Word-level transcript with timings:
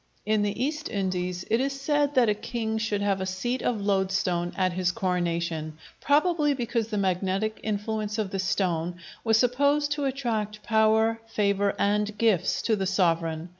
In 0.25 0.41
the 0.41 0.59
East 0.65 0.89
Indies 0.89 1.45
it 1.51 1.61
is 1.61 1.79
said 1.79 2.15
that 2.15 2.27
a 2.27 2.33
king 2.33 2.79
should 2.79 3.03
have 3.03 3.21
a 3.21 3.25
seat 3.27 3.61
of 3.61 3.79
loadstone 3.81 4.51
at 4.57 4.73
his 4.73 4.91
coronation; 4.91 5.77
probably 5.99 6.55
because 6.55 6.87
the 6.87 6.97
magnetic 6.97 7.59
influence 7.61 8.17
of 8.17 8.31
the 8.31 8.39
stone 8.39 8.95
was 9.23 9.37
supposed 9.37 9.91
to 9.91 10.05
attract 10.05 10.63
power, 10.63 11.19
favor, 11.27 11.75
and 11.77 12.17
gifts 12.17 12.63
to 12.63 12.75
the 12.75 12.87
sovereign. 12.87 13.49